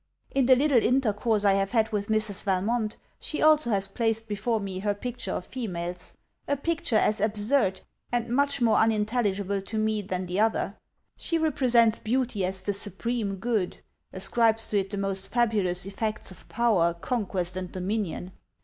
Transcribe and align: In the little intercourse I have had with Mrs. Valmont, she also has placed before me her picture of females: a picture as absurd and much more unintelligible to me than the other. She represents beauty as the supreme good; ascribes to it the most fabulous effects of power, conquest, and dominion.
In 0.31 0.47
the 0.47 0.55
little 0.55 0.81
intercourse 0.81 1.45
I 1.45 1.53
have 1.53 1.73
had 1.73 1.91
with 1.91 2.07
Mrs. 2.07 2.43
Valmont, 2.43 2.97
she 3.19 3.39
also 3.39 3.69
has 3.69 3.87
placed 3.87 4.27
before 4.27 4.59
me 4.59 4.79
her 4.79 4.95
picture 4.95 5.31
of 5.33 5.45
females: 5.45 6.15
a 6.47 6.57
picture 6.57 6.95
as 6.95 7.21
absurd 7.21 7.81
and 8.11 8.27
much 8.29 8.61
more 8.61 8.77
unintelligible 8.77 9.61
to 9.61 9.77
me 9.77 10.01
than 10.01 10.25
the 10.25 10.39
other. 10.39 10.75
She 11.17 11.37
represents 11.37 11.99
beauty 11.99 12.43
as 12.43 12.63
the 12.63 12.73
supreme 12.73 13.35
good; 13.35 13.77
ascribes 14.11 14.69
to 14.69 14.79
it 14.79 14.89
the 14.89 14.97
most 14.97 15.31
fabulous 15.31 15.85
effects 15.85 16.31
of 16.31 16.49
power, 16.49 16.95
conquest, 16.95 17.55
and 17.55 17.71
dominion. 17.71 18.31